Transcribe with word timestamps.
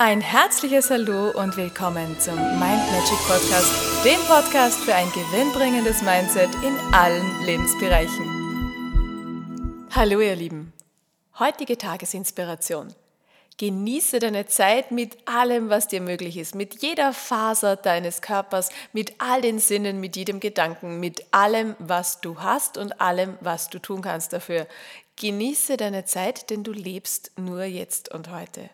Ein 0.00 0.20
herzliches 0.20 0.90
Hallo 0.90 1.30
und 1.30 1.56
willkommen 1.56 2.20
zum 2.20 2.36
Mind 2.36 2.60
Magic 2.60 3.18
Podcast, 3.26 4.04
dem 4.04 4.20
Podcast 4.28 4.78
für 4.78 4.94
ein 4.94 5.10
gewinnbringendes 5.10 6.02
Mindset 6.02 6.50
in 6.62 6.78
allen 6.94 7.44
Lebensbereichen. 7.44 8.24
Hallo 9.90 10.20
ihr 10.20 10.36
Lieben, 10.36 10.72
heutige 11.40 11.76
Tagesinspiration. 11.76 12.94
Genieße 13.56 14.20
deine 14.20 14.46
Zeit 14.46 14.92
mit 14.92 15.18
allem, 15.24 15.68
was 15.68 15.88
dir 15.88 16.00
möglich 16.00 16.36
ist, 16.36 16.54
mit 16.54 16.80
jeder 16.80 17.12
Faser 17.12 17.74
deines 17.74 18.22
Körpers, 18.22 18.68
mit 18.92 19.14
all 19.18 19.40
den 19.40 19.58
Sinnen, 19.58 19.98
mit 19.98 20.14
jedem 20.14 20.38
Gedanken, 20.38 21.00
mit 21.00 21.24
allem, 21.32 21.74
was 21.80 22.20
du 22.20 22.38
hast 22.40 22.78
und 22.78 23.00
allem, 23.00 23.36
was 23.40 23.68
du 23.68 23.80
tun 23.80 24.02
kannst 24.02 24.32
dafür. 24.32 24.68
Genieße 25.16 25.76
deine 25.76 26.04
Zeit, 26.04 26.50
denn 26.50 26.62
du 26.62 26.70
lebst 26.70 27.32
nur 27.36 27.64
jetzt 27.64 28.14
und 28.14 28.30
heute. 28.30 28.70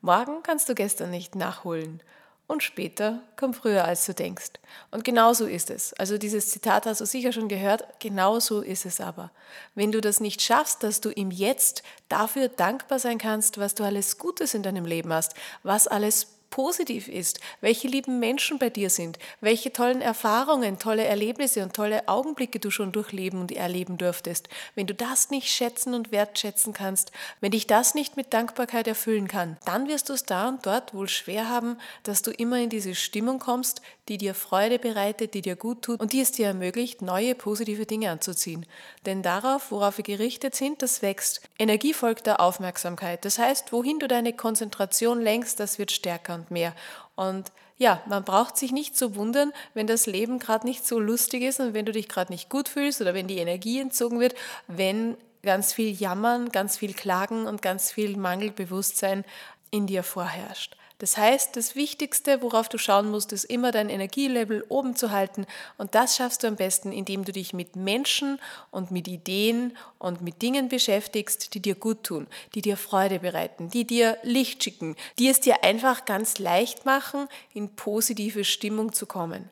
Morgen 0.00 0.42
kannst 0.42 0.68
du 0.68 0.74
gestern 0.74 1.10
nicht 1.10 1.34
nachholen. 1.34 2.02
Und 2.46 2.64
später 2.64 3.22
komm 3.36 3.54
früher, 3.54 3.84
als 3.84 4.06
du 4.06 4.12
denkst. 4.12 4.54
Und 4.90 5.04
genau 5.04 5.34
so 5.34 5.46
ist 5.46 5.70
es. 5.70 5.92
Also 5.92 6.18
dieses 6.18 6.48
Zitat 6.48 6.84
hast 6.84 7.00
du 7.00 7.06
sicher 7.06 7.32
schon 7.32 7.46
gehört, 7.46 7.84
genau 8.00 8.40
so 8.40 8.60
ist 8.60 8.86
es 8.86 9.00
aber. 9.00 9.30
Wenn 9.76 9.92
du 9.92 10.00
das 10.00 10.18
nicht 10.18 10.42
schaffst, 10.42 10.82
dass 10.82 11.00
du 11.00 11.10
im 11.10 11.30
Jetzt 11.30 11.84
dafür 12.08 12.48
dankbar 12.48 12.98
sein 12.98 13.18
kannst, 13.18 13.58
was 13.58 13.76
du 13.76 13.84
alles 13.84 14.18
Gutes 14.18 14.54
in 14.54 14.64
deinem 14.64 14.84
Leben 14.84 15.12
hast, 15.12 15.34
was 15.62 15.86
alles 15.86 16.39
positiv 16.50 17.08
ist, 17.08 17.40
welche 17.60 17.88
lieben 17.88 18.18
Menschen 18.18 18.58
bei 18.58 18.70
dir 18.70 18.90
sind, 18.90 19.18
welche 19.40 19.72
tollen 19.72 20.00
Erfahrungen, 20.00 20.78
tolle 20.78 21.04
Erlebnisse 21.04 21.62
und 21.62 21.74
tolle 21.74 22.08
Augenblicke 22.08 22.58
du 22.58 22.70
schon 22.70 22.92
durchleben 22.92 23.40
und 23.40 23.52
erleben 23.52 23.98
dürftest. 23.98 24.48
Wenn 24.74 24.86
du 24.86 24.94
das 24.94 25.30
nicht 25.30 25.48
schätzen 25.48 25.94
und 25.94 26.12
wertschätzen 26.12 26.72
kannst, 26.72 27.12
wenn 27.40 27.52
dich 27.52 27.66
das 27.66 27.94
nicht 27.94 28.16
mit 28.16 28.34
Dankbarkeit 28.34 28.88
erfüllen 28.88 29.28
kann, 29.28 29.56
dann 29.64 29.88
wirst 29.88 30.08
du 30.08 30.12
es 30.12 30.24
da 30.24 30.48
und 30.48 30.66
dort 30.66 30.92
wohl 30.92 31.08
schwer 31.08 31.48
haben, 31.48 31.78
dass 32.02 32.22
du 32.22 32.32
immer 32.32 32.58
in 32.58 32.68
diese 32.68 32.94
Stimmung 32.94 33.38
kommst, 33.38 33.80
die 34.08 34.18
dir 34.18 34.34
Freude 34.34 34.80
bereitet, 34.80 35.34
die 35.34 35.42
dir 35.42 35.54
gut 35.54 35.82
tut 35.82 36.00
und 36.00 36.12
die 36.12 36.20
es 36.20 36.32
dir 36.32 36.48
ermöglicht, 36.48 37.00
neue 37.00 37.36
positive 37.36 37.86
Dinge 37.86 38.10
anzuziehen. 38.10 38.66
Denn 39.06 39.22
darauf, 39.22 39.70
worauf 39.70 39.98
wir 39.98 40.04
gerichtet 40.04 40.56
sind, 40.56 40.82
das 40.82 41.00
wächst. 41.00 41.42
Energie 41.58 41.94
folgt 41.94 42.26
der 42.26 42.40
Aufmerksamkeit. 42.40 43.24
Das 43.24 43.38
heißt, 43.38 43.72
wohin 43.72 44.00
du 44.00 44.08
deine 44.08 44.32
Konzentration 44.32 45.20
lenkst, 45.20 45.60
das 45.60 45.78
wird 45.78 45.92
stärker 45.92 46.39
und 46.40 46.50
mehr. 46.50 46.74
Und 47.14 47.52
ja, 47.76 48.02
man 48.06 48.24
braucht 48.24 48.56
sich 48.56 48.72
nicht 48.72 48.96
zu 48.96 49.16
wundern, 49.16 49.52
wenn 49.72 49.86
das 49.86 50.06
Leben 50.06 50.38
gerade 50.38 50.66
nicht 50.66 50.86
so 50.86 50.98
lustig 50.98 51.42
ist 51.42 51.60
und 51.60 51.72
wenn 51.72 51.86
du 51.86 51.92
dich 51.92 52.08
gerade 52.08 52.32
nicht 52.32 52.50
gut 52.50 52.68
fühlst 52.68 53.00
oder 53.00 53.14
wenn 53.14 53.26
die 53.26 53.38
Energie 53.38 53.80
entzogen 53.80 54.20
wird, 54.20 54.34
wenn 54.66 55.16
ganz 55.42 55.72
viel 55.72 55.90
Jammern, 55.90 56.50
ganz 56.50 56.76
viel 56.76 56.92
Klagen 56.92 57.46
und 57.46 57.62
ganz 57.62 57.90
viel 57.90 58.16
Mangelbewusstsein 58.16 59.24
in 59.70 59.86
dir 59.86 60.02
vorherrscht. 60.02 60.76
Das 61.00 61.16
heißt, 61.16 61.56
das 61.56 61.76
Wichtigste, 61.76 62.42
worauf 62.42 62.68
du 62.68 62.76
schauen 62.76 63.10
musst, 63.10 63.32
ist 63.32 63.44
immer 63.44 63.72
dein 63.72 63.88
Energielevel 63.88 64.66
oben 64.68 64.96
zu 64.96 65.10
halten. 65.10 65.46
Und 65.78 65.94
das 65.94 66.14
schaffst 66.14 66.42
du 66.42 66.46
am 66.46 66.56
besten, 66.56 66.92
indem 66.92 67.24
du 67.24 67.32
dich 67.32 67.54
mit 67.54 67.74
Menschen 67.74 68.38
und 68.70 68.90
mit 68.90 69.08
Ideen 69.08 69.78
und 69.98 70.20
mit 70.20 70.42
Dingen 70.42 70.68
beschäftigst, 70.68 71.54
die 71.54 71.60
dir 71.60 71.74
gut 71.74 72.04
tun, 72.04 72.26
die 72.54 72.60
dir 72.60 72.76
Freude 72.76 73.20
bereiten, 73.20 73.70
die 73.70 73.86
dir 73.86 74.18
Licht 74.22 74.62
schicken, 74.62 74.94
die 75.18 75.28
es 75.28 75.40
dir 75.40 75.64
einfach 75.64 76.04
ganz 76.04 76.38
leicht 76.38 76.84
machen, 76.84 77.28
in 77.54 77.74
positive 77.74 78.44
Stimmung 78.44 78.92
zu 78.92 79.06
kommen 79.06 79.48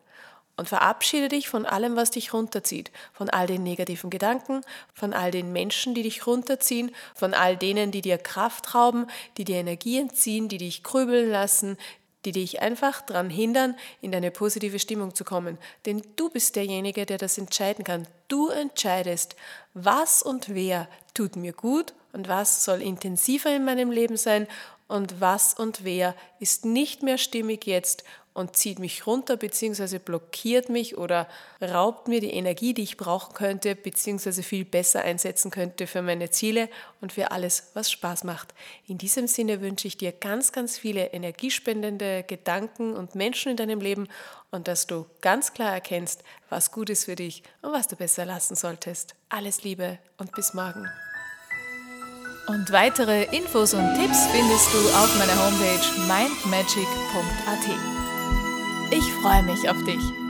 und 0.58 0.68
verabschiede 0.68 1.28
dich 1.28 1.48
von 1.48 1.64
allem, 1.64 1.96
was 1.96 2.10
dich 2.10 2.34
runterzieht, 2.34 2.90
von 3.12 3.30
all 3.30 3.46
den 3.46 3.62
negativen 3.62 4.10
Gedanken, 4.10 4.62
von 4.92 5.14
all 5.14 5.30
den 5.30 5.52
Menschen, 5.52 5.94
die 5.94 6.02
dich 6.02 6.26
runterziehen, 6.26 6.90
von 7.14 7.32
all 7.32 7.56
denen, 7.56 7.92
die 7.92 8.02
dir 8.02 8.18
Kraft 8.18 8.74
rauben, 8.74 9.06
die 9.36 9.44
dir 9.44 9.56
Energie 9.56 9.98
entziehen, 9.98 10.48
die 10.48 10.58
dich 10.58 10.82
grübeln 10.82 11.30
lassen, 11.30 11.78
die 12.24 12.32
dich 12.32 12.60
einfach 12.60 13.00
daran 13.02 13.30
hindern, 13.30 13.76
in 14.00 14.12
eine 14.14 14.32
positive 14.32 14.80
Stimmung 14.80 15.14
zu 15.14 15.24
kommen. 15.24 15.58
Denn 15.86 16.02
du 16.16 16.28
bist 16.28 16.56
derjenige, 16.56 17.06
der 17.06 17.18
das 17.18 17.38
entscheiden 17.38 17.84
kann. 17.84 18.08
Du 18.26 18.48
entscheidest, 18.48 19.36
was 19.74 20.22
und 20.22 20.52
wer 20.52 20.88
tut 21.14 21.36
mir 21.36 21.52
gut 21.52 21.94
und 22.12 22.26
was 22.26 22.64
soll 22.64 22.82
intensiver 22.82 23.54
in 23.54 23.64
meinem 23.64 23.92
Leben 23.92 24.16
sein 24.16 24.48
und 24.88 25.20
was 25.20 25.54
und 25.54 25.84
wer 25.84 26.16
ist 26.40 26.64
nicht 26.64 27.04
mehr 27.04 27.18
stimmig 27.18 27.64
jetzt 27.66 28.02
und 28.38 28.54
zieht 28.54 28.78
mich 28.78 29.04
runter 29.04 29.36
bzw. 29.36 29.98
blockiert 29.98 30.68
mich 30.68 30.96
oder 30.96 31.26
raubt 31.60 32.06
mir 32.06 32.20
die 32.20 32.30
Energie, 32.30 32.72
die 32.72 32.84
ich 32.84 32.96
brauchen 32.96 33.34
könnte 33.34 33.74
bzw. 33.74 34.42
viel 34.42 34.64
besser 34.64 35.02
einsetzen 35.02 35.50
könnte 35.50 35.88
für 35.88 36.02
meine 36.02 36.30
Ziele 36.30 36.68
und 37.00 37.12
für 37.12 37.32
alles, 37.32 37.70
was 37.74 37.90
Spaß 37.90 38.22
macht. 38.22 38.54
In 38.86 38.96
diesem 38.96 39.26
Sinne 39.26 39.60
wünsche 39.60 39.88
ich 39.88 39.96
dir 39.96 40.12
ganz, 40.12 40.52
ganz 40.52 40.78
viele 40.78 41.06
energiespendende 41.06 42.22
Gedanken 42.22 42.94
und 42.94 43.16
Menschen 43.16 43.50
in 43.50 43.56
deinem 43.56 43.80
Leben 43.80 44.06
und 44.52 44.68
dass 44.68 44.86
du 44.86 45.06
ganz 45.20 45.52
klar 45.52 45.72
erkennst, 45.72 46.22
was 46.48 46.70
gut 46.70 46.90
ist 46.90 47.06
für 47.06 47.16
dich 47.16 47.42
und 47.60 47.72
was 47.72 47.88
du 47.88 47.96
besser 47.96 48.24
lassen 48.24 48.54
solltest. 48.54 49.16
Alles 49.28 49.64
Liebe 49.64 49.98
und 50.16 50.30
bis 50.32 50.54
morgen. 50.54 50.88
Und 52.48 52.72
weitere 52.72 53.24
Infos 53.24 53.74
und 53.74 53.94
Tipps 53.94 54.26
findest 54.32 54.72
du 54.72 54.78
auf 54.96 55.18
meiner 55.18 55.36
Homepage 55.44 55.84
mindmagic.at. 56.08 57.68
Ich 58.90 59.12
freue 59.20 59.42
mich 59.42 59.68
auf 59.68 59.76
dich. 59.84 60.27